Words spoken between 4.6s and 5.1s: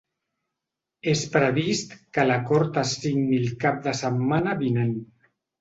vinent.